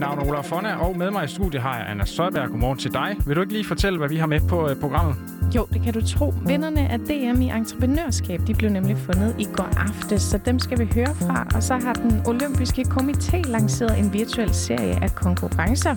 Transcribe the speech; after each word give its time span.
Mit 0.00 0.08
navn 0.08 0.18
er 0.18 0.30
Olaf 0.30 0.44
Fonna, 0.44 0.76
og 0.76 0.98
med 0.98 1.10
mig 1.10 1.24
i 1.24 1.28
studiet 1.28 1.62
har 1.62 1.76
jeg 1.78 1.86
Anna 1.88 2.04
Søjberg. 2.04 2.48
Godmorgen 2.48 2.78
til 2.78 2.92
dig. 2.92 3.16
Vil 3.26 3.36
du 3.36 3.40
ikke 3.40 3.52
lige 3.52 3.64
fortælle, 3.64 3.98
hvad 3.98 4.08
vi 4.08 4.16
har 4.16 4.26
med 4.26 4.40
på 4.48 4.64
uh, 4.64 4.76
programmet? 4.80 5.16
Jo, 5.54 5.66
det 5.72 5.82
kan 5.82 5.92
du 5.92 6.06
tro. 6.06 6.34
Vinderne 6.46 6.88
af 6.88 6.98
DM 6.98 7.40
i 7.40 7.50
entreprenørskab, 7.50 8.40
de 8.46 8.54
blev 8.54 8.70
nemlig 8.70 8.98
fundet 8.98 9.34
i 9.38 9.44
går 9.44 9.68
aftes, 9.76 10.22
så 10.22 10.38
dem 10.38 10.58
skal 10.58 10.78
vi 10.78 10.90
høre 10.94 11.14
fra. 11.14 11.46
Og 11.54 11.62
så 11.62 11.74
har 11.74 11.92
den 11.92 12.22
olympiske 12.26 12.82
komité 12.82 13.50
lanceret 13.50 13.98
en 13.98 14.12
virtuel 14.12 14.54
serie 14.54 15.02
af 15.04 15.14
konkurrencer. 15.14 15.94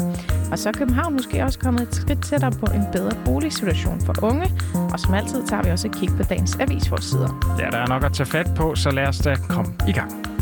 Og 0.52 0.60
så 0.60 0.70
er 0.70 0.74
København 0.74 1.14
måske 1.14 1.44
også 1.44 1.60
kommet 1.60 1.82
et 1.82 1.96
skridt 1.96 2.24
tættere 2.24 2.52
på 2.52 2.66
en 2.66 2.84
bedre 2.92 3.12
boligsituation 3.26 4.02
for 4.02 4.14
unge. 4.22 4.52
Og 4.94 5.00
som 5.00 5.14
altid 5.14 5.48
tager 5.48 5.64
vi 5.64 5.70
også 5.70 5.88
et 5.88 5.96
kig 5.96 6.10
på 6.10 6.24
dagens 6.24 6.58
avisforsider. 6.60 7.56
Ja, 7.60 7.70
der 7.72 7.78
er 7.78 7.88
nok 7.88 8.04
at 8.04 8.14
tage 8.14 8.28
fat 8.28 8.48
på, 8.56 8.76
så 8.76 8.92
lad 8.92 9.08
os 9.08 9.18
da 9.18 9.36
komme 9.50 9.74
i 9.88 9.92
gang. 9.92 10.33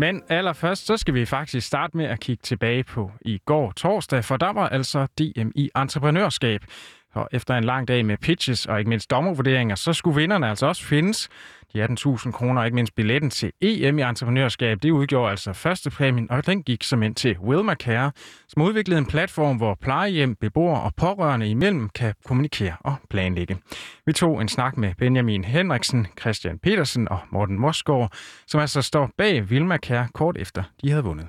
Men 0.00 0.22
allerførst, 0.28 0.86
så 0.86 0.96
skal 0.96 1.14
vi 1.14 1.24
faktisk 1.24 1.66
starte 1.66 1.96
med 1.96 2.04
at 2.04 2.20
kigge 2.20 2.40
tilbage 2.42 2.84
på 2.84 3.10
i 3.20 3.38
går 3.46 3.72
torsdag, 3.72 4.24
for 4.24 4.36
der 4.36 4.52
var 4.52 4.68
altså 4.68 5.06
DM 5.18 5.50
i 5.54 5.70
entreprenørskab. 5.76 6.64
Og 7.12 7.28
efter 7.32 7.54
en 7.54 7.64
lang 7.64 7.88
dag 7.88 8.06
med 8.06 8.16
pitches 8.16 8.66
og 8.66 8.78
ikke 8.78 8.88
mindst 8.88 9.10
dommervurderinger, 9.10 9.74
så 9.74 9.92
skulle 9.92 10.16
vinderne 10.16 10.48
altså 10.48 10.66
også 10.66 10.84
findes. 10.84 11.28
De 11.72 11.84
18.000 11.84 12.30
kroner 12.30 12.60
og 12.60 12.66
ikke 12.66 12.74
mindst 12.74 12.94
billetten 12.94 13.30
til 13.30 13.52
EM 13.60 13.98
i 13.98 14.02
entreprenørskab, 14.02 14.82
det 14.82 14.90
udgjorde 14.90 15.30
altså 15.30 15.52
første 15.52 15.90
præmien, 15.90 16.30
og 16.30 16.46
den 16.46 16.62
gik 16.62 16.82
som 16.82 17.02
ind 17.02 17.14
til 17.14 17.38
Wilma 17.38 17.74
Care, 17.74 18.12
som 18.48 18.62
udviklede 18.62 18.98
en 18.98 19.06
platform, 19.06 19.56
hvor 19.56 19.74
plejehjem, 19.74 20.36
beboere 20.36 20.80
og 20.80 20.94
pårørende 20.94 21.48
imellem 21.48 21.88
kan 21.88 22.14
kommunikere 22.24 22.76
og 22.80 22.94
planlægge. 23.10 23.58
Vi 24.06 24.12
tog 24.12 24.40
en 24.40 24.48
snak 24.48 24.76
med 24.76 24.94
Benjamin 24.98 25.44
Henriksen, 25.44 26.06
Christian 26.20 26.58
Petersen 26.58 27.08
og 27.08 27.18
Morten 27.30 27.58
Mosgaard, 27.58 28.12
som 28.46 28.60
altså 28.60 28.82
står 28.82 29.10
bag 29.18 29.42
Wilma 29.42 29.76
Care 29.76 30.08
kort 30.14 30.36
efter 30.36 30.62
de 30.82 30.90
havde 30.90 31.04
vundet. 31.04 31.26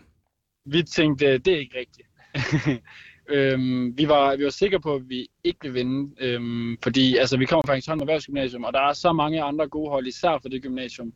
Vi 0.65 0.83
tænkte, 0.83 1.37
det 1.37 1.53
er 1.53 1.59
ikke 1.59 1.77
rigtigt. 1.79 2.07
Øhm, 3.29 3.97
vi, 3.97 4.07
var, 4.07 4.35
vi 4.35 4.43
var 4.43 4.49
sikre 4.49 4.79
på, 4.79 4.95
at 4.95 5.09
vi 5.09 5.27
ikke 5.43 5.59
ville 5.61 5.73
vinde, 5.73 6.11
øhm, 6.19 6.77
fordi 6.83 7.17
altså, 7.17 7.37
vi 7.37 7.45
kommer 7.45 7.63
fra 7.65 7.93
en 7.93 8.01
erhvervsgymnasium, 8.01 8.63
og 8.63 8.73
der 8.73 8.79
er 8.79 8.93
så 8.93 9.13
mange 9.13 9.43
andre 9.43 9.67
gode 9.67 9.89
hold, 9.89 10.07
især 10.07 10.39
for 10.41 10.49
det 10.49 10.61
gymnasium. 10.61 11.13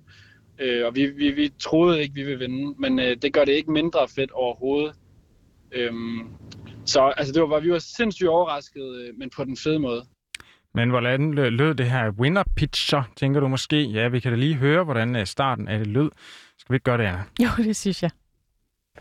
Øh, 0.59 0.86
og 0.86 0.95
vi, 0.95 1.06
vi, 1.06 1.31
vi 1.31 1.50
troede 1.59 2.02
ikke, 2.02 2.16
vi 2.16 2.23
ville 2.23 2.39
vinde, 2.39 2.76
men 2.78 3.00
øh, 3.00 3.17
det 3.22 3.33
gør 3.33 3.45
det 3.45 3.53
ikke 3.53 3.72
mindre 3.72 4.00
fedt 4.16 4.31
overhovedet. 4.31 4.95
Øhm, 5.72 6.28
så 6.86 7.14
altså, 7.17 7.33
det 7.33 7.42
var, 7.42 7.59
vi 7.59 7.72
var 7.72 7.80
sindssygt 7.80 8.30
overrasket, 8.30 8.95
øh, 8.95 9.17
men 9.17 9.30
på 9.38 9.44
den 9.44 9.58
fede 9.58 9.80
måde. 9.80 10.02
Men 10.73 10.89
hvordan 10.89 11.33
lød 11.33 11.76
det 11.76 11.86
her 11.86 12.11
winner 12.11 12.44
pitcher, 12.56 13.03
tænker 13.16 13.39
du 13.39 13.48
måske? 13.48 13.81
Ja, 13.81 14.08
vi 14.08 14.20
kan 14.20 14.31
da 14.31 14.38
lige 14.38 14.56
høre, 14.56 14.83
hvordan 14.83 15.16
øh, 15.16 15.26
starten 15.26 15.67
af 15.67 15.78
det 15.78 15.88
lød. 15.88 16.11
Skal 16.58 16.73
vi 16.73 16.76
ikke 16.76 16.83
gøre 16.83 16.98
det, 16.98 17.03
Anna? 17.03 17.23
Jo, 17.44 17.64
det 17.64 17.76
synes 17.76 18.03
jeg. 18.03 18.11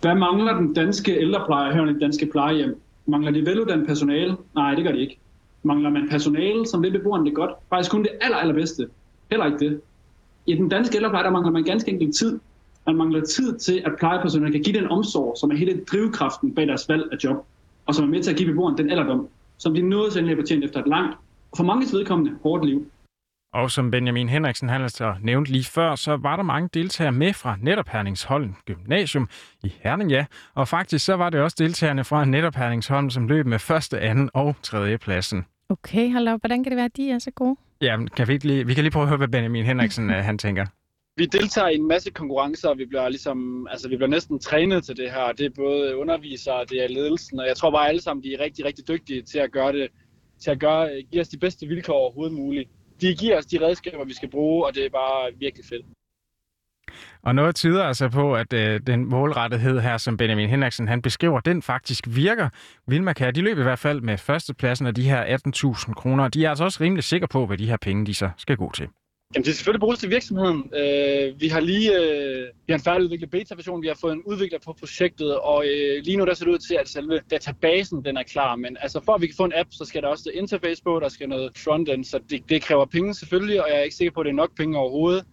Hvad 0.00 0.14
mangler 0.14 0.55
den 0.55 0.75
danske 0.75 1.12
ældrepleje 1.19 1.75
her 1.75 1.84
i 1.84 1.88
den 1.88 2.00
danske 2.00 2.28
plejehjem? 2.32 2.80
Mangler 3.06 3.30
de 3.30 3.47
veluddannet 3.47 3.86
personale? 3.86 4.36
Nej, 4.55 4.74
det 4.74 4.84
gør 4.84 4.92
de 4.92 5.00
ikke. 5.00 5.19
Mangler 5.62 5.91
man 5.91 6.08
personale, 6.08 6.66
som 6.66 6.83
vil 6.83 6.91
beboerne 6.91 7.24
det 7.24 7.34
godt? 7.34 7.50
Faktisk 7.69 7.91
kun 7.91 8.02
det 8.02 8.10
aller, 8.20 8.36
allerbedste. 8.36 8.88
Heller 9.30 9.47
ikke 9.47 9.58
det. 9.58 9.80
I 10.47 10.55
den 10.55 10.69
danske 10.69 10.97
ældrepleje, 10.97 11.25
der 11.25 11.30
mangler 11.30 11.52
man 11.52 11.64
ganske 11.64 11.91
enkelt 11.91 12.14
tid. 12.16 12.41
Man 12.86 12.97
mangler 12.97 13.20
tid 13.20 13.58
til, 13.58 13.82
at 13.86 13.92
plejepersonerne 13.98 14.52
kan 14.52 14.62
give 14.62 14.80
den 14.80 14.88
omsorg, 14.88 15.36
som 15.41 15.50
er 15.50 15.56
hele 15.56 15.84
drivkraften 15.92 16.55
bag 16.55 16.66
deres 16.66 16.88
valg 16.88 17.05
af 17.12 17.16
job, 17.25 17.47
og 17.86 17.94
som 17.94 18.05
er 18.05 18.08
med 18.08 18.22
til 18.22 18.30
at 18.30 18.36
give 18.36 18.48
beboerne 18.48 18.77
den 18.77 18.91
alderdom, 18.91 19.28
som 19.58 19.75
de 19.75 19.82
nåede 19.82 20.10
til 20.10 20.30
at 20.30 20.36
betjent 20.36 20.64
efter 20.64 20.80
et 20.80 20.88
langt, 20.88 21.16
og 21.50 21.56
for 21.56 21.64
mange 21.64 21.86
vedkommende, 21.92 22.32
hårdt 22.42 22.66
liv. 22.66 22.86
Og 23.55 23.70
som 23.70 23.91
Benjamin 23.91 24.28
Henriksen 24.28 24.69
han 24.69 24.83
altså 24.83 25.14
nævnte 25.22 25.52
lige 25.52 25.64
før, 25.64 25.94
så 25.94 26.16
var 26.16 26.37
der 26.37 26.42
mange 26.42 26.69
deltagere 26.75 27.12
med 27.12 27.32
fra 27.32 27.56
netop 27.60 27.88
Herningsholm 27.88 28.54
Gymnasium 28.66 29.28
i 29.65 29.72
Herning, 29.81 30.10
ja. 30.10 30.25
Og 30.54 30.69
faktisk 30.69 31.04
så 31.04 31.15
var 31.15 31.31
det 31.31 31.41
også 31.41 31.56
deltagerne 31.59 32.04
fra 32.04 32.25
netop 32.25 32.54
Herningsholm, 32.54 33.10
som 33.10 33.28
løb 33.28 33.47
med 33.47 33.59
første, 33.59 34.00
anden 34.00 34.31
og 34.34 34.56
tredje 34.62 34.98
pladsen. 34.98 35.47
Okay, 35.69 36.12
hold 36.12 36.28
op. 36.28 36.41
Hvordan 36.41 36.65
kan 36.65 36.70
det 36.70 36.76
være, 36.76 36.84
at 36.84 36.97
de 36.97 37.10
er 37.10 37.19
så 37.19 37.31
gode? 37.31 37.56
Ja, 37.81 37.97
kan 38.16 38.28
vi, 38.28 38.32
ikke 38.32 38.47
lige, 38.47 38.66
vi 38.66 38.75
kan 38.75 38.84
lige 38.84 38.92
prøve 38.92 39.03
at 39.03 39.09
høre, 39.09 39.19
hvad 39.19 39.28
Benjamin 39.28 39.65
Henriksen 39.65 40.10
øh, 40.10 40.16
han 40.16 40.38
tænker. 40.38 40.66
Vi 41.16 41.26
deltager 41.26 41.69
i 41.69 41.75
en 41.75 41.88
masse 41.88 42.10
konkurrencer, 42.10 42.69
og 42.69 42.78
vi 42.78 42.84
bliver, 42.84 43.09
ligesom, 43.09 43.66
altså, 43.71 43.88
vi 43.88 43.97
bliver 43.97 44.09
næsten 44.09 44.38
trænet 44.38 44.84
til 44.84 44.97
det 44.97 45.10
her. 45.10 45.32
Det 45.32 45.47
er 45.47 45.50
både 45.56 45.97
undervisere, 45.97 46.65
det 46.65 46.84
er 46.84 46.88
ledelsen, 46.88 47.41
og 47.41 47.47
jeg 47.47 47.56
tror 47.56 47.71
bare 47.71 47.88
alle 47.88 48.00
sammen, 48.00 48.25
de 48.25 48.34
er 48.34 48.41
rigtig, 48.41 48.65
rigtig 48.65 48.88
dygtige 48.88 49.22
til 49.22 49.38
at 49.38 49.53
gøre 49.53 49.72
det, 49.72 49.88
til 50.42 50.50
at 50.50 50.60
gøre, 50.60 51.03
give 51.12 51.21
os 51.21 51.28
de 51.28 51.38
bedste 51.38 51.66
vilkår 51.66 51.94
overhovedet 51.94 52.36
muligt 52.36 52.71
de 53.00 53.15
giver 53.15 53.38
os 53.38 53.47
de 53.47 53.66
redskaber, 53.66 54.05
vi 54.05 54.15
skal 54.15 54.31
bruge, 54.31 54.66
og 54.66 54.75
det 54.75 54.87
er 54.87 54.91
bare 54.91 55.31
virkelig 55.38 55.65
fedt. 55.65 55.87
Og 57.22 57.34
noget 57.34 57.55
tyder 57.55 57.84
altså 57.84 58.09
på, 58.09 58.34
at 58.34 58.53
øh, 58.53 58.81
den 58.87 59.05
målrettethed 59.05 59.81
her, 59.81 59.97
som 59.97 60.16
Benjamin 60.16 60.49
Henriksen 60.49 60.88
han 60.88 61.03
beskriver, 61.03 61.41
den 61.41 61.62
faktisk 61.62 62.04
virker. 62.09 62.49
Vilma 62.87 63.12
kan, 63.12 63.34
de 63.34 63.41
løber 63.41 63.60
i 63.60 63.65
hvert 63.65 63.78
fald 63.78 64.00
med 64.00 64.19
førstepladsen 64.19 64.87
af 64.87 64.94
de 64.94 65.03
her 65.03 65.38
18.000 65.47 65.94
kroner. 65.94 66.28
De 66.28 66.44
er 66.44 66.49
altså 66.49 66.65
også 66.65 66.78
rimelig 66.81 67.04
sikre 67.04 67.28
på, 67.28 67.47
hvad 67.47 67.59
de 67.59 67.66
her 67.66 67.77
penge 67.77 68.06
de 68.06 68.15
så 68.15 68.31
skal 68.37 68.56
gå 68.56 68.72
til. 68.75 68.88
Jamen, 69.34 69.45
det 69.45 69.50
er 69.50 69.55
selvfølgelig 69.55 69.81
bruges 69.81 69.99
til 69.99 70.11
virksomheden. 70.11 70.71
Øh, 70.81 71.41
vi 71.41 71.49
har 71.49 71.61
lige 71.61 71.91
øh, 72.00 72.47
vi 72.67 72.72
har 72.72 72.78
en 72.78 72.84
færdigudviklet 72.84 73.31
beta-version, 73.31 73.83
vi 73.83 73.87
har 73.87 73.99
fået 74.00 74.12
en 74.12 74.22
udvikler 74.22 74.59
på 74.65 74.72
projektet, 74.81 75.39
og 75.39 75.65
øh, 75.67 76.03
lige 76.05 76.17
nu 76.17 76.25
der 76.25 76.34
ser 76.34 76.45
det 76.45 76.53
ud 76.53 76.59
til, 76.59 76.75
at 76.75 76.89
selve 76.89 77.21
databasen 77.31 78.05
den 78.05 78.17
er 78.17 78.22
klar. 78.22 78.56
Men 78.56 78.77
altså, 78.81 79.00
for 79.05 79.15
at 79.15 79.21
vi 79.21 79.27
kan 79.27 79.37
få 79.37 79.45
en 79.45 79.53
app, 79.56 79.69
så 79.72 79.84
skal 79.84 80.03
der 80.03 80.09
også 80.09 80.31
et 80.34 80.39
interface 80.39 80.83
på, 80.83 81.00
der 81.03 81.09
skal 81.09 81.28
noget 81.28 81.50
frontend, 81.65 82.05
så 82.05 82.19
det, 82.31 82.49
det 82.49 82.62
kræver 82.62 82.84
penge 82.87 83.15
selvfølgelig, 83.15 83.62
og 83.62 83.69
jeg 83.71 83.78
er 83.78 83.83
ikke 83.83 83.97
sikker 83.97 84.12
på, 84.12 84.21
at 84.21 84.25
det 84.25 84.31
er 84.31 84.37
nok 84.37 84.56
penge 84.56 84.78
overhovedet, 84.78 85.25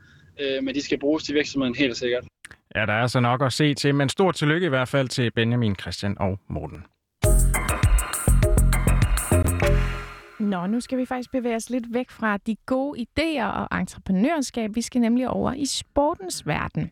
øh, 0.42 0.64
men 0.64 0.76
de 0.76 0.82
skal 0.82 1.00
bruges 1.00 1.24
til 1.24 1.36
virksomheden 1.36 1.76
helt 1.76 1.98
sikkert. 1.98 2.24
Ja, 2.76 2.86
der 2.86 2.94
er 2.94 3.08
så 3.08 3.20
nok 3.20 3.42
at 3.42 3.54
se 3.54 3.74
til, 3.74 3.96
men 3.96 4.10
stort 4.10 4.36
tillykke 4.36 4.66
i 4.66 4.70
hvert 4.70 4.88
fald 4.88 5.08
til 5.08 5.32
Benjamin, 5.32 5.76
Christian 5.76 6.18
og 6.20 6.40
Morten. 6.48 6.84
Nå, 10.42 10.68
nu 10.68 10.80
skal 10.80 10.98
vi 10.98 11.06
faktisk 11.06 11.32
bevæge 11.32 11.56
os 11.56 11.70
lidt 11.70 11.94
væk 11.94 12.10
fra 12.10 12.38
de 12.38 12.56
gode 12.66 13.00
idéer 13.02 13.46
og 13.46 13.80
entreprenørskab. 13.80 14.76
Vi 14.76 14.82
skal 14.82 15.02
nemlig 15.02 15.30
over 15.30 15.54
i 15.54 15.66
sportens 15.66 16.48
verden. 16.48 16.92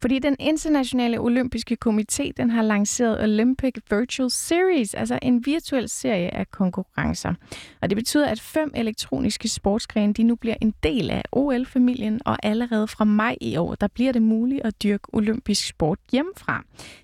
Fordi 0.00 0.18
den 0.18 0.36
internationale 0.38 1.20
olympiske 1.20 1.76
komité, 1.86 2.30
den 2.36 2.50
har 2.50 2.62
lanceret 2.62 3.22
Olympic 3.22 3.74
Virtual 3.90 4.30
Series, 4.30 4.94
altså 4.94 5.18
en 5.22 5.46
virtuel 5.46 5.88
serie 5.88 6.34
af 6.34 6.50
konkurrencer. 6.50 7.34
Og 7.82 7.90
det 7.90 7.96
betyder, 7.96 8.26
at 8.26 8.40
fem 8.40 8.70
elektroniske 8.74 9.48
sportsgrene, 9.48 10.12
de 10.12 10.22
nu 10.22 10.34
bliver 10.34 10.54
en 10.62 10.74
del 10.82 11.10
af 11.10 11.22
OL-familien, 11.32 12.20
og 12.24 12.36
allerede 12.42 12.88
fra 12.88 13.04
maj 13.04 13.36
i 13.40 13.56
år, 13.56 13.74
der 13.74 13.88
bliver 13.88 14.12
det 14.12 14.22
muligt 14.22 14.62
at 14.64 14.82
dyrke 14.82 15.14
olympisk 15.14 15.66
sport 15.66 15.98
hjemmefra. 16.12 16.62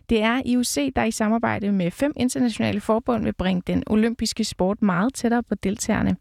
Det 0.09 0.23
er 0.23 0.43
IOC, 0.45 0.93
der 0.97 1.05
i 1.05 1.11
samarbejde 1.11 1.73
med 1.73 1.91
fem 1.91 2.13
internationale 2.17 2.81
forbund 2.81 3.25
vil 3.25 3.33
bringe 3.33 3.63
den 3.67 3.83
olympiske 3.87 4.45
sport 4.45 4.83
meget 4.83 5.15
tættere 5.15 5.43
på 5.43 5.55
deltagerne. 5.55 6.17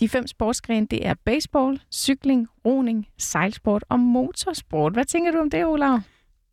De 0.00 0.08
fem 0.08 0.26
sportsgrene, 0.26 0.86
det 0.86 1.06
er 1.06 1.14
baseball, 1.24 1.80
cykling, 1.92 2.48
roning, 2.64 3.06
sejlsport 3.18 3.84
og 3.88 4.00
motorsport. 4.00 4.92
Hvad 4.92 5.04
tænker 5.04 5.32
du 5.32 5.38
om 5.38 5.50
det, 5.50 5.66
Olav? 5.66 6.00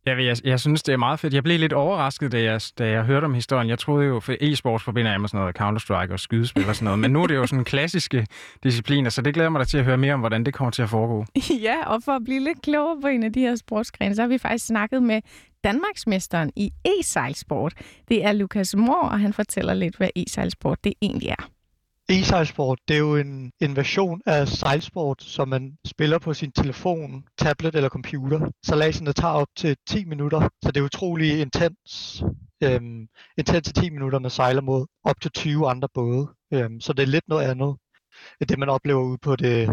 Jeg, 0.05 0.25
jeg, 0.25 0.37
jeg 0.43 0.59
synes, 0.59 0.83
det 0.83 0.93
er 0.93 0.97
meget 0.97 1.19
fedt. 1.19 1.33
Jeg 1.33 1.43
blev 1.43 1.59
lidt 1.59 1.73
overrasket, 1.73 2.31
da 2.31 2.41
jeg, 2.41 2.61
da 2.77 2.89
jeg 2.89 3.03
hørte 3.03 3.25
om 3.25 3.33
historien. 3.33 3.69
Jeg 3.69 3.79
troede 3.79 4.05
jo, 4.05 4.19
for 4.19 4.33
e-sports 4.33 4.83
forbinder 4.83 5.11
jeg 5.11 5.21
med 5.21 5.29
sådan 5.29 5.39
noget 5.39 5.61
Counter-Strike 5.61 6.13
og 6.13 6.19
skydespil 6.19 6.69
og 6.69 6.75
sådan 6.75 6.85
noget. 6.85 6.99
Men 6.99 7.11
nu 7.11 7.23
er 7.23 7.27
det 7.27 7.35
jo 7.35 7.47
sådan 7.47 7.65
klassiske 7.65 8.27
discipliner, 8.63 9.09
så 9.09 9.21
det 9.21 9.33
glæder 9.33 9.49
mig 9.49 9.59
da 9.59 9.65
til 9.65 9.77
at 9.77 9.85
høre 9.85 9.97
mere 9.97 10.13
om, 10.13 10.19
hvordan 10.19 10.43
det 10.43 10.53
kommer 10.53 10.71
til 10.71 10.81
at 10.81 10.89
foregå. 10.89 11.25
Ja, 11.67 11.85
og 11.85 12.03
for 12.03 12.11
at 12.11 12.21
blive 12.25 12.39
lidt 12.39 12.61
klogere 12.61 13.01
på 13.01 13.07
en 13.07 13.23
af 13.23 13.33
de 13.33 13.39
her 13.39 13.55
sportsgrene, 13.55 14.15
så 14.15 14.21
har 14.21 14.27
vi 14.27 14.37
faktisk 14.37 14.65
snakket 14.65 15.03
med 15.03 15.21
Danmarksmesteren 15.63 16.51
i 16.55 16.71
e-sejlsport. 16.85 17.73
Det 18.07 18.25
er 18.25 18.31
Lukas 18.31 18.75
Mor, 18.75 19.01
og 19.01 19.19
han 19.19 19.33
fortæller 19.33 19.73
lidt, 19.73 19.97
hvad 19.97 20.09
e-sejlsport 20.15 20.83
det 20.83 20.93
egentlig 21.01 21.29
er. 21.29 21.49
E-sejlsport, 22.09 22.79
det 22.87 22.93
er 22.93 22.99
jo 22.99 23.15
en, 23.15 23.51
en 23.61 23.75
version 23.75 24.21
af 24.25 24.47
sejlsport, 24.47 25.23
som 25.23 25.47
man 25.47 25.77
spiller 25.85 26.19
på 26.19 26.33
sin 26.33 26.51
telefon, 26.51 27.23
tablet 27.37 27.75
eller 27.75 27.89
computer. 27.89 28.51
Så 28.63 28.75
lasene 28.75 29.13
tager 29.13 29.33
op 29.33 29.47
til 29.55 29.77
10 29.87 30.05
minutter, 30.05 30.49
så 30.63 30.71
det 30.71 30.77
er 30.77 30.85
utrolig 30.85 31.41
intens. 31.41 32.23
Øhm, 32.63 33.07
intens 33.37 33.73
10 33.73 33.89
minutter, 33.89 34.19
man 34.19 34.31
sejler 34.31 34.61
mod 34.61 34.85
op 35.03 35.21
til 35.21 35.31
20 35.31 35.69
andre 35.69 35.87
både. 35.93 36.27
Øhm, 36.53 36.81
så 36.81 36.93
det 36.93 37.03
er 37.03 37.07
lidt 37.07 37.27
noget 37.27 37.49
andet, 37.49 37.77
end 38.41 38.47
det 38.49 38.59
man 38.59 38.69
oplever 38.69 39.03
ude 39.03 39.17
på 39.17 39.35
det, 39.35 39.69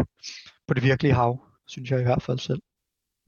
på 0.67 0.73
det 0.73 0.83
virkelige 0.83 1.13
hav, 1.13 1.39
synes 1.67 1.91
jeg 1.91 1.99
i 1.99 2.03
hvert 2.03 2.21
fald 2.21 2.39
selv. 2.39 2.61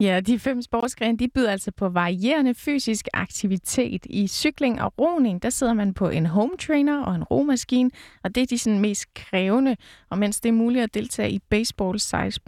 Ja, 0.00 0.20
de 0.20 0.38
fem 0.38 0.62
sportsgrene, 0.62 1.18
de 1.18 1.28
byder 1.28 1.50
altså 1.50 1.72
på 1.72 1.88
varierende 1.88 2.54
fysisk 2.54 3.08
aktivitet. 3.12 4.06
I 4.10 4.26
cykling 4.26 4.82
og 4.82 4.92
roning, 4.98 5.42
der 5.42 5.50
sidder 5.50 5.74
man 5.74 5.94
på 5.94 6.08
en 6.08 6.26
home 6.26 6.56
trainer 6.58 7.02
og 7.02 7.14
en 7.14 7.24
romaskine, 7.24 7.90
og 8.24 8.34
det 8.34 8.42
er 8.42 8.46
de 8.46 8.58
sådan 8.58 8.80
mest 8.80 9.14
krævende. 9.14 9.76
Og 10.10 10.18
mens 10.18 10.40
det 10.40 10.48
er 10.48 10.52
muligt 10.52 10.82
at 10.82 10.94
deltage 10.94 11.30
i 11.30 11.38
baseball, 11.38 12.00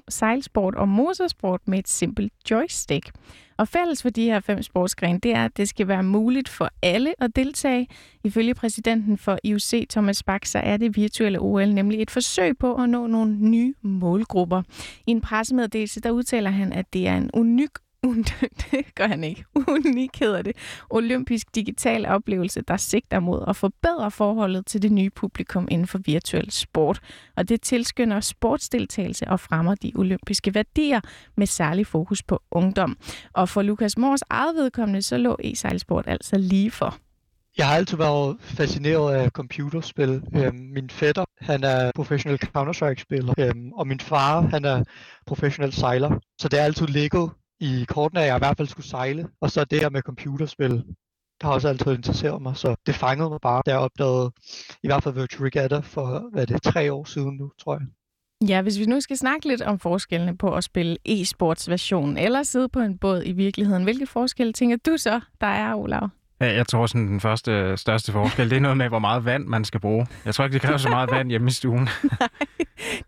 sejlsport 0.09 0.75
og 0.75 0.89
motorsport 0.89 1.61
med 1.67 1.79
et 1.79 1.89
simpelt 1.89 2.33
joystick. 2.51 3.11
Og 3.59 3.69
fælles 3.69 4.03
for 4.03 4.11
de 4.11 4.25
her 4.25 4.41
fem 4.41 4.63
sportsgrene, 4.63 5.19
det 5.19 5.33
er, 5.33 5.45
at 5.45 5.57
det 5.57 5.69
skal 5.69 5.89
være 5.89 6.03
muligt 6.03 6.49
for 6.49 6.71
alle 6.83 7.15
at 7.19 7.37
deltage. 7.37 7.89
Ifølge 8.25 8.55
præsidenten 8.55 9.19
for 9.19 9.39
IOC, 9.45 9.87
Thomas 9.91 10.23
Bach, 10.23 10.51
så 10.53 10.59
er 10.59 10.77
det 10.77 10.97
virtuelle 10.97 11.41
OL 11.41 11.69
nemlig 11.69 12.03
et 12.03 12.11
forsøg 12.11 12.59
på 12.59 12.75
at 12.75 12.89
nå 12.89 13.07
nogle 13.07 13.37
nye 13.37 13.75
målgrupper. 13.83 14.63
I 15.07 15.11
en 15.11 15.21
pressemeddelelse, 15.21 16.01
der 16.01 16.11
udtaler 16.11 16.51
han, 16.51 16.73
at 16.73 16.93
det 16.93 17.09
er 17.09 17.17
en 17.17 17.31
unik 17.35 17.71
det 18.71 18.95
gør 18.95 19.07
han 19.07 19.25
ikke. 19.25 19.45
Unik 19.55 20.19
hedder 20.19 20.43
det. 20.43 20.57
Olympisk 20.91 21.55
digital 21.55 22.07
oplevelse, 22.07 22.61
der 22.61 22.77
sigter 22.77 23.21
mod 23.21 23.45
at 23.49 23.57
forbedre 23.57 24.11
forholdet 24.11 24.67
til 24.67 24.83
det 24.83 24.93
nye 24.93 25.11
publikum 25.11 25.69
inden 25.71 25.87
for 25.87 25.99
virtuel 26.05 26.51
sport. 26.51 27.01
Og 27.37 27.49
det 27.49 27.63
tilskynder 27.63 28.21
sportsdeltagelse 28.21 29.29
og 29.29 29.41
fremmer 29.41 29.75
de 29.75 29.93
olympiske 29.95 30.55
værdier 30.55 31.01
med 31.37 31.47
særlig 31.47 31.87
fokus 31.87 32.23
på 32.23 32.43
ungdom. 32.51 32.97
Og 33.33 33.49
for 33.49 33.63
Lukas 33.63 33.99
Mors 33.99 34.21
eget 34.31 34.55
vedkommende, 34.55 35.03
så 35.03 35.17
lå 35.17 35.37
e-sejlsport 35.45 36.05
altså 36.07 36.39
lige 36.39 36.71
for. 36.71 36.97
Jeg 37.59 37.69
har 37.69 37.77
altid 37.77 37.97
været 37.97 38.37
fascineret 38.41 39.15
af 39.15 39.31
computerspil. 39.31 40.23
Øhm, 40.37 40.71
min 40.75 40.91
fætter, 40.91 41.25
han 41.41 41.65
er 41.65 41.91
professionel 41.95 42.39
Counter-Strike-spiller, 42.57 43.35
øhm, 43.39 43.73
og 43.73 43.87
min 43.87 44.01
far, 44.01 44.41
han 44.41 44.65
er 44.65 44.85
professionel 45.27 45.73
sejler. 45.73 46.19
Så 46.41 46.49
det 46.49 46.61
er 46.61 46.65
altid 46.65 46.87
ligget 46.87 47.31
i 47.61 47.85
kortene, 47.89 48.21
at 48.21 48.27
jeg 48.27 48.37
i 48.37 48.39
hvert 48.39 48.57
fald 48.57 48.69
skulle 48.69 48.87
sejle. 48.87 49.29
Og 49.41 49.51
så 49.51 49.65
det 49.65 49.81
her 49.81 49.91
med 49.91 50.03
computerspil, 50.03 50.71
det 50.71 51.43
har 51.43 51.53
også 51.53 51.69
altid 51.69 51.93
interesseret 51.93 52.43
mig, 52.43 52.57
så 52.57 52.77
det 52.87 52.95
fangede 52.95 53.31
mig 53.31 53.39
bare, 53.43 53.63
da 53.67 53.71
jeg 53.71 53.81
opdagede 53.81 54.33
i 54.83 54.87
hvert 54.89 55.03
fald 55.03 55.15
Virtual 55.15 55.45
Regatta 55.45 55.79
for, 55.79 56.31
hvad 56.33 56.43
er 56.43 56.47
det, 56.47 56.63
tre 56.63 56.93
år 56.93 57.05
siden 57.05 57.37
nu, 57.37 57.51
tror 57.59 57.75
jeg. 57.75 57.87
Ja, 58.49 58.63
hvis 58.63 58.79
vi 58.79 58.85
nu 58.85 59.01
skal 59.01 59.17
snakke 59.17 59.49
lidt 59.49 59.63
om 59.63 59.79
forskellene 59.79 60.37
på 60.37 60.55
at 60.55 60.65
spille 60.65 60.97
e-sports 61.09 61.71
version 61.71 62.17
eller 62.17 62.43
sidde 62.43 62.69
på 62.69 62.81
en 62.81 62.99
båd 62.99 63.23
i 63.27 63.33
virkeligheden, 63.33 63.85
hvilke 63.85 64.07
forskelle 64.07 64.53
tænker 64.53 64.77
du 64.87 64.97
så, 64.97 65.21
der 65.41 65.47
er, 65.47 65.75
Olav? 65.75 66.09
Ja, 66.41 66.55
jeg 66.55 66.67
tror 66.67 66.87
sådan, 66.87 67.07
den 67.07 67.21
første 67.21 67.77
største 67.77 68.13
forskel, 68.13 68.51
det 68.51 68.57
er 68.57 68.61
noget 68.61 68.77
med, 68.77 68.89
hvor 68.89 68.99
meget 68.99 69.25
vand 69.25 69.45
man 69.45 69.65
skal 69.65 69.81
bruge. 69.81 70.07
Jeg 70.25 70.35
tror 70.35 70.45
ikke, 70.45 70.55
det 70.55 70.63
kræver 70.63 70.77
så 70.77 70.89
meget 70.89 71.11
vand 71.11 71.29
hjemme 71.29 71.49
i 71.49 71.51
stuen. 71.51 71.89
Nej, 72.21 72.29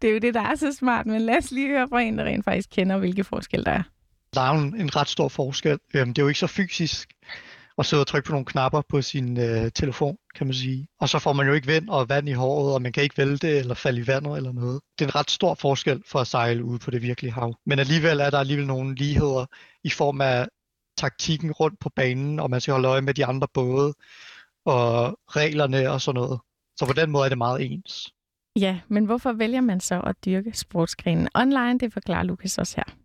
det 0.03 0.11
er 0.11 0.15
jo 0.15 0.19
det, 0.19 0.35
der 0.35 0.41
er 0.41 0.55
så 0.55 0.73
smart, 0.73 1.07
men 1.07 1.21
lad 1.21 1.37
os 1.37 1.51
lige 1.51 1.69
høre 1.69 1.89
fra 1.89 2.01
en, 2.01 2.19
der 2.19 2.25
rent 2.25 2.45
faktisk 2.45 2.69
kender, 2.71 2.99
hvilke 2.99 3.25
forskel 3.25 3.65
der 3.65 3.73
er. 3.73 3.83
Der 4.35 4.41
er 4.41 4.51
en, 4.51 4.81
en 4.81 4.97
ret 4.97 5.09
stor 5.09 5.29
forskel. 5.29 5.79
Øhm, 5.95 6.15
det 6.15 6.19
er 6.19 6.23
jo 6.23 6.29
ikke 6.29 6.41
så 6.41 6.47
fysisk 6.47 7.13
at 7.79 7.87
sidde 7.87 8.03
og 8.03 8.07
trykke 8.07 8.27
på 8.27 8.33
nogle 8.33 8.47
knapper 8.47 8.83
på 8.89 9.03
sin 9.03 9.41
øh, 9.41 9.71
telefon, 9.75 10.17
kan 10.35 10.47
man 10.47 10.55
sige. 10.55 10.89
Og 11.01 11.09
så 11.09 11.19
får 11.19 11.33
man 11.33 11.47
jo 11.47 11.53
ikke 11.53 11.67
vind 11.67 11.89
og 11.89 12.09
vand 12.09 12.29
i 12.29 12.33
håret, 12.33 12.75
og 12.75 12.83
man 12.83 12.93
kan 12.93 13.03
ikke 13.03 13.19
vælte 13.19 13.59
eller 13.59 13.75
falde 13.75 14.01
i 14.01 14.07
vandet 14.07 14.37
eller 14.37 14.53
noget. 14.53 14.81
Det 14.99 15.05
er 15.05 15.09
en 15.09 15.15
ret 15.15 15.31
stor 15.31 15.55
forskel 15.55 16.03
for 16.07 16.19
at 16.19 16.27
sejle 16.27 16.65
ude 16.65 16.79
på 16.79 16.91
det 16.91 17.03
virkelige 17.03 17.33
hav. 17.33 17.55
Men 17.67 17.79
alligevel 17.79 18.21
er 18.21 18.31
der 18.31 18.39
alligevel 18.39 18.67
nogle 18.67 18.95
ligheder 18.95 19.47
i 19.85 19.91
form 19.91 20.21
af 20.21 20.49
taktikken 20.97 21.53
rundt 21.53 21.81
på 21.81 21.91
banen, 21.97 22.41
og 22.41 22.51
man 22.51 22.61
skal 22.61 22.73
holde 22.73 22.89
øje 22.89 23.01
med 23.01 23.15
de 23.15 23.27
andre 23.27 23.49
både, 23.55 23.95
og 24.65 25.19
reglerne 25.29 25.91
og 25.91 26.01
sådan 26.01 26.21
noget. 26.21 26.41
Så 26.79 26.87
på 26.87 26.93
den 26.93 27.11
måde 27.11 27.25
er 27.25 27.29
det 27.29 27.39
meget 27.39 27.63
ens. 27.63 28.13
Ja, 28.57 28.81
men 28.89 29.05
hvorfor 29.05 29.33
vælger 29.33 29.61
man 29.61 29.81
så 29.81 30.01
at 30.01 30.17
dyrke 30.25 30.53
sportsgrenen 30.53 31.29
online? 31.35 31.79
Det 31.79 31.93
forklarer 31.93 32.23
Lukas 32.23 32.59
også 32.59 32.77
her. 32.77 33.00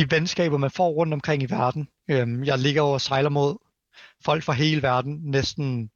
De 0.00 0.10
venskaber, 0.10 0.58
man 0.58 0.70
får 0.70 0.90
rundt 0.90 1.14
omkring 1.14 1.42
i 1.42 1.50
verden. 1.50 1.88
Øhm, 2.10 2.44
jeg 2.44 2.58
ligger 2.58 2.82
over 2.82 2.94
og 2.94 3.00
sejler 3.00 3.30
mod 3.30 3.56
folk 4.24 4.42
fra 4.42 4.52
hele 4.52 4.82
verden 4.82 5.20
næsten 5.22 5.90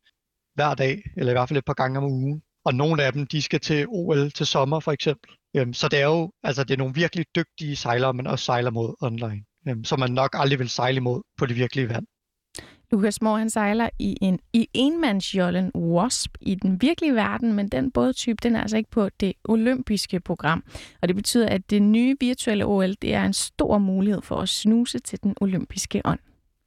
hver 0.54 0.74
dag, 0.74 1.02
eller 1.16 1.32
i 1.32 1.34
hvert 1.34 1.48
fald 1.48 1.58
et 1.58 1.64
par 1.64 1.74
gange 1.74 1.98
om 1.98 2.04
ugen. 2.04 2.42
Og 2.64 2.74
nogle 2.74 3.04
af 3.04 3.12
dem, 3.12 3.26
de 3.26 3.42
skal 3.42 3.60
til 3.60 3.86
OL 3.88 4.30
til 4.30 4.46
sommer 4.46 4.80
for 4.80 4.92
eksempel. 4.92 5.30
Øhm, 5.56 5.72
så 5.72 5.88
det 5.88 6.00
er 6.00 6.06
jo 6.06 6.32
altså, 6.42 6.64
det 6.64 6.74
er 6.74 6.78
nogle 6.78 6.94
virkelig 6.94 7.26
dygtige 7.36 7.76
sejlere, 7.76 8.14
man 8.14 8.26
også 8.26 8.44
sejler 8.44 8.70
mod 8.70 8.94
online 9.00 9.44
øhm, 9.68 9.84
som 9.84 9.98
man 9.98 10.10
nok 10.10 10.30
aldrig 10.34 10.58
vil 10.58 10.68
sejle 10.68 10.96
imod 10.96 11.22
på 11.38 11.46
det 11.46 11.56
virkelige 11.56 11.88
vand. 11.88 12.06
Lukas 12.94 13.22
Moore, 13.22 13.38
han 13.38 13.50
sejler 13.50 13.88
i 13.98 14.16
en 14.20 14.38
i 14.52 14.68
enmandsjollen 14.74 15.70
Wasp 15.74 16.36
i 16.40 16.54
den 16.54 16.82
virkelige 16.82 17.14
verden, 17.14 17.52
men 17.52 17.68
den 17.68 17.90
bådtype, 17.90 18.36
den 18.42 18.56
er 18.56 18.60
altså 18.60 18.76
ikke 18.76 18.90
på 18.90 19.08
det 19.08 19.32
olympiske 19.44 20.20
program. 20.20 20.64
Og 21.02 21.08
det 21.08 21.16
betyder, 21.16 21.48
at 21.48 21.70
det 21.70 21.82
nye 21.82 22.16
virtuelle 22.20 22.64
OL, 22.66 22.94
det 23.02 23.14
er 23.14 23.24
en 23.24 23.32
stor 23.32 23.78
mulighed 23.78 24.22
for 24.22 24.36
at 24.36 24.48
snuse 24.48 24.98
til 24.98 25.18
den 25.22 25.34
olympiske 25.40 26.02
ånd. 26.04 26.18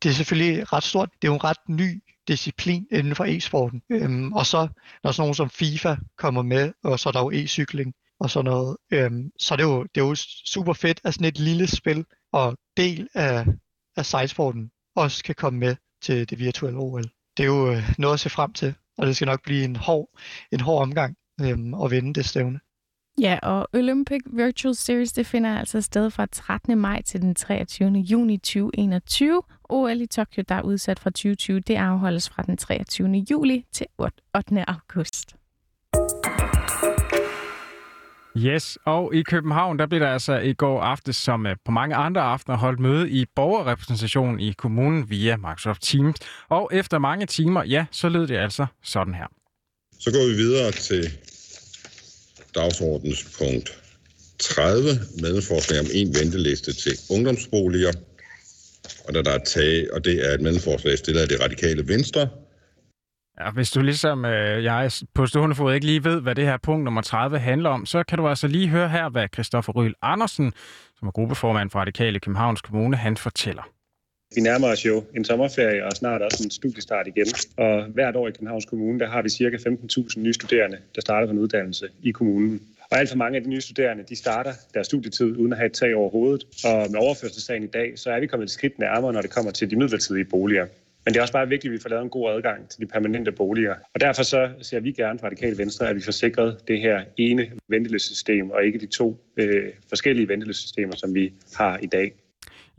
Det 0.04 0.10
er 0.10 0.14
selvfølgelig 0.14 0.74
ret 0.74 0.84
stort. 0.84 1.10
Det 1.22 1.28
er 1.28 1.32
jo 1.32 1.34
en 1.34 1.44
ret 1.44 1.70
ny 1.70 2.04
disciplin 2.28 2.88
inden 2.92 3.16
for 3.16 3.26
e-sporten. 3.26 3.82
Øhm, 3.92 4.34
og 4.34 4.46
så, 4.46 4.68
når 5.04 5.12
sådan 5.12 5.22
nogen 5.22 5.36
som 5.36 5.50
FIFA 5.50 5.96
kommer 6.18 6.42
med, 6.42 6.74
og 6.84 7.00
så 7.00 7.10
er 7.10 7.14
der 7.14 7.20
jo 7.20 7.32
e-cykling 7.32 7.92
og 8.20 8.30
sådan 8.30 8.46
noget, 8.46 8.78
øhm, 8.94 9.32
så 9.40 9.54
er 9.54 9.56
det, 9.56 9.64
jo, 9.64 9.84
det 9.84 10.02
er 10.02 10.06
jo 10.06 10.16
super 10.46 10.74
fedt, 10.74 11.02
at 11.04 11.14
sådan 11.14 11.28
et 11.28 11.40
lille 11.40 11.68
spil 11.68 12.06
og 12.34 12.58
del 12.78 13.08
af, 13.14 13.46
af 13.98 14.06
sejlsporten 14.06 14.72
også 14.96 15.24
kan 15.24 15.36
komme 15.36 15.60
med 15.60 15.76
til 16.02 16.30
det 16.30 16.40
virtuelle 16.40 16.80
OL. 16.80 17.04
Det 17.38 17.44
er 17.44 17.48
jo 17.48 17.72
øh, 17.72 17.84
noget 17.98 18.14
at 18.14 18.20
se 18.20 18.30
frem 18.30 18.54
til, 18.54 18.74
og 18.98 19.08
det 19.08 19.16
skal 19.16 19.26
nok 19.26 19.44
blive 19.44 19.64
en 19.64 19.76
hård, 19.76 20.10
en 20.52 20.60
hård 20.60 20.82
omgang 20.82 21.16
øh, 21.42 21.58
at 21.84 21.92
vinde 21.92 22.14
det 22.14 22.26
stævne. 22.26 22.60
Ja, 23.22 23.40
og 23.44 23.68
Olympic 23.74 24.22
Virtual 24.26 24.76
Series 24.76 25.12
det 25.12 25.28
finder 25.28 25.60
altså 25.60 25.82
sted 25.82 26.12
fra 26.12 26.26
13. 26.26 26.78
maj 26.78 27.02
til 27.02 27.22
den 27.22 27.36
23. 27.36 27.90
juni 27.90 28.38
2021. 28.38 29.42
OL 29.70 30.02
i 30.02 30.06
Tokyo, 30.06 30.44
der 30.50 30.56
er 30.56 30.62
udsat 30.62 31.00
fra 31.00 31.10
2020, 31.10 31.60
det 31.60 31.76
afholdes 31.76 32.30
fra 32.30 32.44
den 32.44 32.58
23. 32.58 33.26
juli 33.30 33.66
til 33.72 33.86
8. 33.98 34.70
august. 34.70 35.36
Yes, 38.46 38.78
og 38.86 39.16
i 39.16 39.22
København, 39.22 39.80
der 39.80 39.88
blev 39.88 40.00
der 40.00 40.08
altså 40.08 40.38
i 40.38 40.54
går 40.54 40.82
aftes, 40.82 41.16
som 41.16 41.46
øh, 41.46 41.56
på 41.66 41.72
mange 41.72 41.96
andre 41.96 42.22
aftener, 42.22 42.58
holdt 42.58 42.80
møde 42.80 43.10
i 43.10 43.26
borgerrepræsentationen 43.36 44.40
i 44.40 44.54
kommunen 44.58 45.10
via 45.10 45.38
Microsoft 45.38 45.82
Teams. 45.82 46.16
Og 46.50 46.70
efter 46.74 47.00
mange 47.00 47.26
timer, 47.26 47.64
ja, 47.64 47.86
så 47.92 48.10
lød 48.10 48.28
det 48.28 48.38
altså 48.38 48.66
sådan 48.84 49.14
her. 49.14 49.28
Så 50.00 50.12
går 50.12 50.28
vi 50.28 50.34
videre 50.34 50.72
til 50.72 51.12
dagsordens 52.56 53.38
punkt 53.40 53.84
30, 54.40 54.90
medlemsforslag 55.22 55.80
om 55.80 55.86
en 55.94 56.16
venteliste 56.16 56.74
til 56.74 56.92
ungdomsboliger. 57.10 57.92
Og, 59.08 59.14
der, 59.14 59.22
der 59.22 59.32
er 59.32 59.44
tag, 59.44 59.94
og 59.94 60.06
det 60.06 60.30
er 60.30 60.34
et 60.34 60.42
medlemsforslag 60.42 60.98
stillet 60.98 61.22
af 61.22 61.30
det 61.30 61.42
radikale 61.42 61.88
venstre, 61.88 62.30
Ja, 63.40 63.52
hvis 63.52 63.72
du 63.72 63.82
ligesom 63.82 64.26
øh, 64.26 64.64
jeg 64.64 64.92
på 65.14 65.26
stående 65.26 65.56
fod 65.56 65.74
ikke 65.74 65.86
lige 65.86 66.04
ved, 66.04 66.22
hvad 66.22 66.36
det 66.36 66.46
her 66.46 66.58
punkt 66.58 66.84
nummer 66.84 67.02
30 67.02 67.40
handler 67.40 67.70
om, 67.70 67.86
så 67.86 68.04
kan 68.04 68.18
du 68.18 68.28
altså 68.28 68.48
lige 68.48 68.68
høre 68.68 68.90
her, 68.90 69.10
hvad 69.10 69.28
Christoffer 69.34 69.74
Ryl 69.74 69.94
Andersen, 70.02 70.54
som 71.00 71.08
er 71.08 71.12
gruppeformand 71.12 71.70
for 71.70 71.80
Radikale 71.80 72.20
Københavns 72.20 72.62
Kommune, 72.62 72.98
han 72.98 73.18
fortæller. 73.18 73.64
Vi 74.36 74.42
nærmer 74.42 74.68
os 74.68 74.86
jo 74.86 75.04
en 75.16 75.26
sommerferie 75.26 75.86
og 75.86 75.92
snart 75.92 76.22
også 76.22 76.44
en 76.44 76.52
studiestart 76.52 77.08
igen. 77.08 77.28
Og 77.58 77.86
hvert 77.94 78.16
år 78.16 78.28
i 78.28 78.32
Københavns 78.32 78.66
Kommune, 78.66 79.00
der 79.00 79.10
har 79.10 79.22
vi 79.22 79.30
cirka 79.30 79.58
15.000 79.58 80.20
nye 80.20 80.34
studerende, 80.34 80.78
der 80.96 81.02
starter 81.02 81.28
på 81.28 81.32
en 81.32 81.40
uddannelse 81.40 81.88
i 82.04 82.12
kommunen. 82.12 82.62
Og 82.92 82.98
alt 82.98 83.10
for 83.10 83.18
mange 83.18 83.38
af 83.38 83.44
de 83.44 83.50
nye 83.50 83.62
studerende, 83.62 84.04
de 84.10 84.16
starter 84.16 84.54
deres 84.74 84.88
studietid 84.88 85.38
uden 85.38 85.52
at 85.52 85.58
have 85.58 85.66
et 85.66 85.74
tag 85.74 85.96
over 85.96 86.10
hovedet. 86.10 86.44
Og 86.66 86.92
med 86.92 87.00
overførselssagen 87.00 87.64
i 87.64 87.68
dag, 87.68 88.00
så 88.00 88.12
er 88.12 88.20
vi 88.20 88.28
kommet 88.28 88.46
et 88.46 88.52
skridt 88.52 88.80
nærmere, 88.80 89.14
når 89.14 89.22
det 89.22 89.32
kommer 89.32 89.52
til 89.52 89.70
de 89.70 89.76
midlertidige 89.76 90.26
boliger. 90.26 90.66
Men 91.08 91.14
det 91.14 91.18
er 91.18 91.22
også 91.22 91.34
bare 91.34 91.50
vigtigt, 91.50 91.72
at 91.72 91.74
vi 91.78 91.82
får 91.82 91.90
lavet 91.90 92.04
en 92.04 92.10
god 92.10 92.32
adgang 92.32 92.70
til 92.70 92.82
de 92.82 92.86
permanente 92.86 93.32
boliger. 93.32 93.76
Og 93.94 94.00
derfor 94.02 94.24
så 94.24 94.50
ser 94.62 94.80
vi 94.80 94.92
gerne 94.92 95.20
fra 95.20 95.28
Radikale 95.28 95.58
Venstre, 95.58 95.90
at 95.90 95.96
vi 95.96 96.02
får 96.02 96.12
sikret 96.12 96.58
det 96.68 96.80
her 96.80 97.04
ene 97.18 97.52
ventelistesystem, 97.68 98.50
og 98.50 98.66
ikke 98.66 98.80
de 98.80 98.86
to 98.86 99.18
øh, 99.38 99.70
forskellige 99.90 100.28
ventelistesystemer, 100.28 100.96
som 100.96 101.16
vi 101.16 101.34
har 101.56 101.78
i 101.78 101.86
dag. 101.86 102.14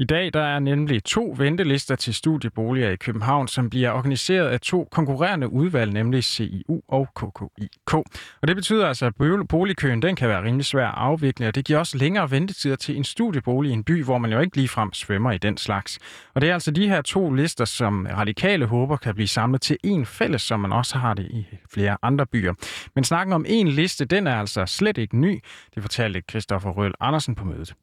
I 0.01 0.05
dag 0.05 0.33
der 0.33 0.43
er 0.43 0.59
nemlig 0.59 1.05
to 1.05 1.35
ventelister 1.39 1.97
til 1.97 2.15
studieboliger 2.15 2.91
i 2.91 2.97
København, 2.97 3.49
som 3.49 3.71
bliver 3.71 3.91
organiseret 3.91 4.49
af 4.49 4.61
to 4.61 4.89
konkurrerende 4.91 5.53
udvalg, 5.53 5.93
nemlig 5.93 6.25
CIU 6.25 6.81
og 6.89 7.09
KKIK. 7.15 7.95
Og 8.43 8.49
det 8.49 8.57
betyder 8.57 8.87
altså, 8.87 9.07
at 9.07 9.15
boligkøen 9.49 10.03
den 10.03 10.17
kan 10.17 10.29
være 10.29 10.43
rimelig 10.43 10.67
svær 10.67 10.87
at 10.87 10.95
afvikle, 10.97 11.49
og 11.49 11.55
det 11.55 11.65
giver 11.65 11.79
også 11.79 11.99
længere 11.99 12.31
ventetider 12.31 12.77
til 12.77 12.97
en 12.97 13.05
studiebolig 13.05 13.71
i 13.71 13.73
en 13.73 13.85
by, 13.85 14.05
hvor 14.05 14.19
man 14.19 14.33
jo 14.33 14.41
ikke 14.41 14.57
ligefrem 14.57 14.93
svømmer 14.93 15.33
i 15.33 15.39
den 15.39 15.57
slags. 15.57 15.99
Og 16.35 16.41
det 16.41 16.51
er 16.51 16.55
altså 16.55 16.71
de 16.71 16.89
her 16.89 17.03
to 17.03 17.31
lister, 17.31 17.65
som 17.65 18.07
radikale 18.17 18.67
håber 18.67 18.97
kan 18.97 19.15
blive 19.15 19.29
samlet 19.29 19.61
til 19.61 19.77
en 19.85 20.07
fælles, 20.07 20.43
som 20.43 20.61
man 20.61 20.73
også 20.73 20.99
har 20.99 21.15
det 21.15 21.27
i 21.31 21.47
flere 21.71 21.97
andre 22.03 22.27
byer. 22.27 22.55
Men 22.95 23.05
snakken 23.05 23.33
om 23.33 23.45
en 23.49 23.69
liste, 23.69 24.05
den 24.05 24.27
er 24.27 24.37
altså 24.37 24.67
slet 24.67 24.99
ikke 24.99 25.19
ny, 25.19 25.41
det 25.75 25.83
fortalte 25.83 26.23
Christoffer 26.31 26.71
Røhl 26.71 26.95
Andersen 27.01 27.35
på 27.35 27.45
mødet. 27.45 27.75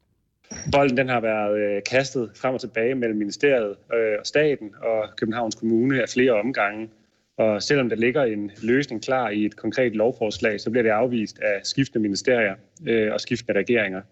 Bolden 0.72 0.96
den 0.96 1.08
har 1.08 1.20
været 1.20 1.58
øh, 1.58 1.82
kastet 1.90 2.30
frem 2.34 2.54
og 2.54 2.60
tilbage 2.60 2.94
mellem 2.94 3.18
ministeriet 3.18 3.76
øh, 3.94 4.16
og 4.18 4.26
staten 4.26 4.74
og 4.82 5.08
Københavns 5.16 5.54
Kommune 5.54 6.02
af 6.02 6.08
flere 6.08 6.32
omgange. 6.32 6.88
Og 7.38 7.62
selvom 7.62 7.88
der 7.88 7.96
ligger 7.96 8.22
en 8.24 8.50
løsning 8.62 9.02
klar 9.02 9.30
i 9.30 9.44
et 9.44 9.56
konkret 9.56 9.96
lovforslag, 9.96 10.60
så 10.60 10.70
bliver 10.70 10.82
det 10.82 10.90
afvist 10.90 11.38
af 11.38 11.60
skiftende 11.62 12.02
ministerier 12.02 12.54
øh, 12.86 13.12
og 13.12 13.20
skiftende 13.20 13.58
regeringer. 13.58 14.02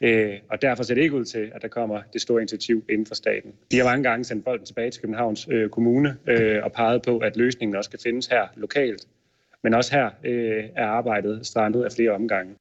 Øh, 0.00 0.34
og 0.50 0.62
derfor 0.62 0.82
ser 0.82 0.94
det 0.94 1.02
ikke 1.02 1.16
ud 1.16 1.24
til, 1.24 1.52
at 1.54 1.62
der 1.62 1.68
kommer 1.68 2.02
det 2.12 2.20
store 2.20 2.40
initiativ 2.40 2.84
inden 2.88 3.06
for 3.06 3.14
staten. 3.14 3.52
De 3.70 3.78
har 3.78 3.84
mange 3.84 4.02
gange 4.02 4.24
sendt 4.24 4.44
bolden 4.44 4.66
tilbage 4.66 4.90
til 4.90 5.02
Københavns 5.02 5.48
øh, 5.50 5.68
Kommune 5.68 6.16
øh, 6.26 6.64
og 6.64 6.72
peget 6.72 7.02
på, 7.02 7.18
at 7.18 7.36
løsningen 7.36 7.76
også 7.76 7.88
skal 7.88 8.00
findes 8.02 8.26
her 8.26 8.46
lokalt. 8.56 9.06
Men 9.62 9.74
også 9.74 9.94
her 9.94 10.10
øh, 10.24 10.64
er 10.76 10.86
arbejdet 10.86 11.46
strandet 11.46 11.84
af 11.84 11.92
flere 11.92 12.10
omgange. 12.10 12.54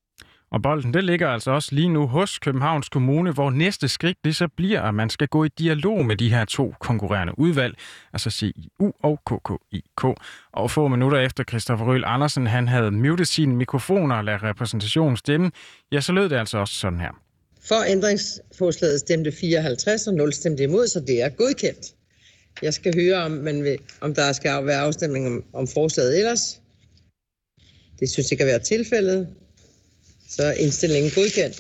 Og 0.52 0.62
bolden 0.62 0.94
det 0.94 1.04
ligger 1.04 1.28
altså 1.28 1.52
også 1.52 1.76
lige 1.76 1.90
nu 1.90 2.08
hos 2.08 2.40
Københavns 2.40 2.90
Kommune, 2.90 3.32
hvor 3.32 3.50
næste 3.50 3.88
skridt 3.88 4.18
det 4.24 4.36
så 4.36 4.48
bliver, 4.58 4.82
at 4.82 4.94
man 4.94 5.10
skal 5.10 5.28
gå 5.28 5.44
i 5.44 5.50
dialog 5.60 6.06
med 6.06 6.16
de 6.16 6.30
her 6.30 6.46
to 6.46 6.74
konkurrerende 6.80 7.40
udvalg, 7.40 7.76
altså 8.14 8.30
CIU 8.30 8.94
og 9.04 9.20
KKIK. 9.26 10.04
Og 10.52 10.72
få 10.72 10.88
minutter 10.88 11.20
efter 11.20 11.44
Christoffer 11.44 11.86
Røhl 11.86 12.04
Andersen 12.06 12.48
han 12.48 12.68
havde 12.68 12.92
mutet 12.92 13.28
sine 13.28 13.56
mikrofoner 13.56 14.16
og 14.16 14.24
ladet 14.24 14.44
repræsentationen 14.44 15.18
stemme, 15.18 15.52
ja, 15.92 16.02
så 16.02 16.12
lød 16.12 16.30
det 16.30 16.36
altså 16.36 16.58
også 16.58 16.74
sådan 16.74 17.00
her. 17.00 17.22
For 17.62 17.84
ændringsforslaget 17.88 19.00
stemte 19.00 19.32
54 19.32 20.08
og 20.08 20.14
0 20.14 20.34
stemte 20.34 20.64
imod, 20.64 20.88
så 20.88 21.00
det 21.00 21.22
er 21.22 21.30
godkendt. 21.30 21.96
Jeg 22.62 22.74
skal 22.74 22.94
høre, 22.96 23.24
om, 23.24 23.32
man 23.32 23.64
vil, 23.64 23.78
om 24.02 24.16
der 24.16 24.32
skal 24.32 24.66
være 24.66 24.80
afstemning 24.80 25.28
om, 25.28 25.44
om 25.54 25.68
forslaget 25.68 26.18
ellers. 26.18 26.62
Det 28.00 28.10
synes 28.10 28.32
ikke 28.32 28.44
at 28.44 28.48
være 28.48 28.60
tilfældet. 28.60 29.28
Så 30.36 30.44
er 30.44 30.54
indstillingen 30.54 31.12
godkendt. 31.16 31.58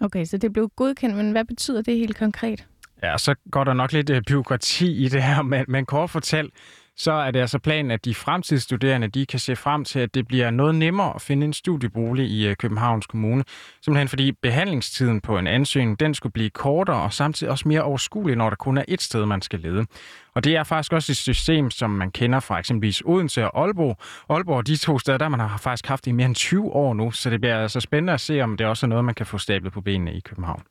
Okay, 0.00 0.24
så 0.24 0.36
det 0.36 0.52
blev 0.52 0.68
godkendt, 0.76 1.16
men 1.16 1.32
hvad 1.32 1.44
betyder 1.44 1.82
det 1.82 1.98
helt 1.98 2.16
konkret? 2.16 2.64
Ja, 3.02 3.18
så 3.18 3.34
går 3.50 3.64
der 3.64 3.72
nok 3.72 3.92
lidt 3.92 4.10
uh, 4.10 4.16
byråkrati 4.26 5.04
i 5.04 5.08
det 5.08 5.22
her, 5.22 5.42
men, 5.42 5.64
men 5.68 5.86
kort 5.86 6.10
fortalt, 6.10 6.54
så 6.98 7.12
er 7.12 7.30
det 7.30 7.40
altså 7.40 7.58
planen, 7.58 7.90
at 7.90 8.04
de 8.04 8.14
fremtidsstuderende 8.14 9.08
de 9.08 9.26
kan 9.26 9.38
se 9.38 9.56
frem 9.56 9.84
til, 9.84 9.98
at 9.98 10.14
det 10.14 10.26
bliver 10.26 10.50
noget 10.50 10.74
nemmere 10.74 11.14
at 11.14 11.20
finde 11.20 11.44
en 11.46 11.52
studiebolig 11.52 12.26
i 12.30 12.46
øh, 12.46 12.56
Københavns 12.56 13.06
Kommune. 13.06 13.44
Simpelthen 13.82 14.08
fordi 14.08 14.32
behandlingstiden 14.32 15.20
på 15.20 15.38
en 15.38 15.46
ansøgning, 15.46 16.00
den 16.00 16.14
skulle 16.14 16.32
blive 16.32 16.50
kortere 16.50 17.02
og 17.02 17.12
samtidig 17.12 17.50
også 17.50 17.68
mere 17.68 17.82
overskuelig, 17.82 18.36
når 18.36 18.48
der 18.48 18.56
kun 18.56 18.78
er 18.78 18.84
et 18.88 19.02
sted, 19.02 19.26
man 19.26 19.42
skal 19.42 19.60
lede. 19.60 19.86
Og 20.34 20.44
det 20.44 20.56
er 20.56 20.64
faktisk 20.64 20.92
også 20.92 21.12
et 21.12 21.16
system, 21.16 21.70
som 21.70 21.90
man 21.90 22.10
kender 22.10 22.40
fra 22.40 22.58
eksempelvis 22.58 23.02
Odense 23.04 23.50
og 23.50 23.62
Aalborg. 23.62 23.98
Aalborg, 24.28 24.66
de 24.66 24.76
to 24.76 24.98
steder, 24.98 25.18
der 25.18 25.28
man 25.28 25.40
har 25.40 25.58
faktisk 25.58 25.86
haft 25.86 26.06
i 26.06 26.12
mere 26.12 26.26
end 26.26 26.34
20 26.34 26.72
år 26.72 26.94
nu, 26.94 27.10
så 27.10 27.30
det 27.30 27.40
bliver 27.40 27.62
altså 27.62 27.80
spændende 27.80 28.12
at 28.12 28.20
se, 28.20 28.40
om 28.40 28.56
det 28.56 28.66
også 28.66 28.86
er 28.86 28.88
noget, 28.88 29.04
man 29.04 29.14
kan 29.14 29.26
få 29.26 29.38
stablet 29.38 29.72
på 29.72 29.80
benene 29.80 30.14
i 30.14 30.20
København. 30.20 30.62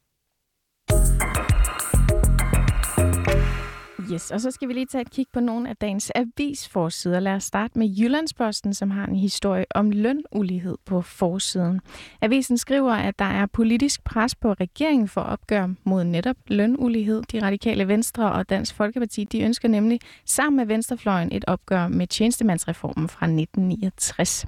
Yes, 4.13 4.31
og 4.31 4.41
så 4.41 4.51
skal 4.51 4.67
vi 4.67 4.73
lige 4.73 4.85
tage 4.85 5.01
et 5.01 5.11
kig 5.11 5.25
på 5.33 5.39
nogle 5.39 5.69
af 5.69 5.75
dagens 5.75 6.11
avisforsider. 6.15 7.19
Lad 7.19 7.33
os 7.33 7.43
starte 7.43 7.79
med 7.79 7.87
Jyllandsposten, 7.87 8.73
som 8.73 8.91
har 8.91 9.05
en 9.05 9.15
historie 9.15 9.65
om 9.69 9.91
lønulighed 9.91 10.77
på 10.85 11.01
forsiden. 11.01 11.81
Avisen 12.21 12.57
skriver, 12.57 12.91
at 12.93 13.19
der 13.19 13.25
er 13.25 13.45
politisk 13.45 14.03
pres 14.03 14.35
på 14.35 14.53
regeringen 14.53 15.07
for 15.07 15.21
opgør 15.21 15.67
mod 15.83 16.03
netop 16.03 16.37
lønulighed. 16.47 17.23
De 17.31 17.41
radikale 17.41 17.87
Venstre 17.87 18.31
og 18.31 18.49
Dansk 18.49 18.75
Folkeparti 18.75 19.23
de 19.23 19.41
ønsker 19.41 19.67
nemlig 19.67 19.99
sammen 20.25 20.57
med 20.57 20.65
Venstrefløjen 20.65 21.31
et 21.31 21.45
opgør 21.47 21.87
med 21.87 22.07
tjenestemandsreformen 22.07 23.09
fra 23.09 23.25
1969. 23.25 24.45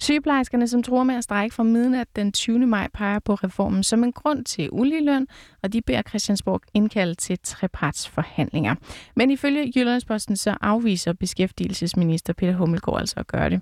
Sygeplejerskerne, 0.00 0.68
som 0.68 0.82
tror 0.82 1.02
med 1.02 1.14
at 1.14 1.24
strække 1.24 1.54
fra 1.54 1.62
midnat 1.62 2.16
den 2.16 2.32
20. 2.32 2.66
maj, 2.66 2.88
peger 2.94 3.18
på 3.18 3.34
reformen 3.34 3.82
som 3.82 4.04
en 4.04 4.12
grund 4.12 4.44
til 4.44 4.68
uligeløn, 4.72 5.26
og 5.62 5.72
de 5.72 5.82
beder 5.82 6.02
Christiansborg 6.02 6.60
indkalde 6.74 7.14
til 7.14 7.38
trepartsforhandlinger. 7.42 8.74
Men 9.16 9.30
ifølge 9.30 9.72
Jyllandsposten 9.76 10.36
så 10.36 10.56
afviser 10.60 11.12
beskæftigelsesminister 11.12 12.32
Peter 12.32 12.56
Hummelgaard 12.56 13.00
altså 13.00 13.14
at 13.20 13.26
gøre 13.26 13.50
det. 13.50 13.60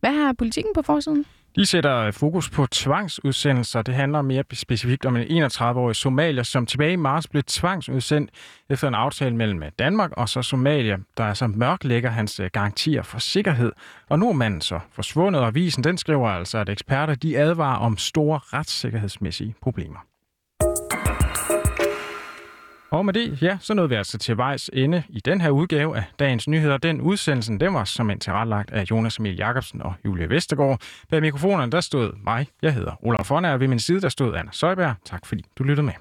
Hvad 0.00 0.12
har 0.12 0.32
politikken 0.32 0.72
på 0.74 0.82
forsiden? 0.82 1.24
I 1.58 1.64
sætter 1.64 2.10
fokus 2.10 2.50
på 2.50 2.66
tvangsudsendelser. 2.66 3.82
Det 3.82 3.94
handler 3.94 4.22
mere 4.22 4.44
specifikt 4.52 5.06
om 5.06 5.16
en 5.16 5.44
31-årig 5.44 5.96
somalier, 5.96 6.42
som 6.42 6.66
tilbage 6.66 6.92
i 6.92 6.96
marts 6.96 7.28
blev 7.28 7.42
tvangsudsendt 7.42 8.30
efter 8.70 8.88
en 8.88 8.94
aftale 8.94 9.36
mellem 9.36 9.62
Danmark 9.78 10.12
og 10.12 10.28
så 10.28 10.42
Somalia, 10.42 10.96
der 11.16 11.24
altså 11.24 11.46
mørklægger 11.46 12.10
hans 12.10 12.40
øh, 12.40 12.50
garantier 12.52 13.02
for 13.02 13.18
sikkerhed. 13.18 13.72
Og 14.08 14.18
nu 14.18 14.28
er 14.28 14.32
manden 14.32 14.60
så 14.60 14.80
forsvundet, 14.92 15.40
og 15.42 15.46
avisen 15.46 15.84
den 15.84 15.98
skriver 15.98 16.28
altså, 16.28 16.58
at 16.58 16.68
eksperter 16.68 17.14
de 17.14 17.38
advarer 17.38 17.78
om 17.78 17.96
store 17.96 18.38
retssikkerhedsmæssige 18.38 19.54
problemer. 19.62 20.07
Og 22.90 23.04
med 23.04 23.14
det, 23.14 23.42
ja, 23.42 23.58
så 23.60 23.74
nåede 23.74 23.88
vi 23.88 23.94
altså 23.94 24.18
til 24.18 24.36
vejs 24.36 24.70
ende 24.72 25.02
i 25.08 25.20
den 25.20 25.40
her 25.40 25.50
udgave 25.50 25.96
af 25.96 26.04
Dagens 26.18 26.48
Nyheder. 26.48 26.76
Den 26.76 27.00
udsendelse, 27.00 27.58
den 27.58 27.74
var 27.74 27.84
som 27.84 28.10
en 28.10 28.18
tilrettelagt 28.18 28.70
af 28.70 28.84
Jonas 28.90 29.16
Emil 29.16 29.36
Jacobsen 29.36 29.82
og 29.82 29.94
Julie 30.04 30.28
Vestergaard. 30.30 30.80
Bag 31.10 31.20
mikrofonerne, 31.20 31.72
der 31.72 31.80
stod 31.80 32.12
mig. 32.24 32.46
Jeg 32.62 32.74
hedder 32.74 32.92
Olaf 33.06 33.26
Fonner, 33.26 33.52
og 33.52 33.60
ved 33.60 33.68
min 33.68 33.78
side, 33.78 34.00
der 34.00 34.08
stod 34.08 34.34
Anna 34.34 34.50
Søjberg. 34.52 34.94
Tak 35.04 35.26
fordi 35.26 35.44
du 35.58 35.64
lyttede 35.64 35.86
med. 35.86 35.94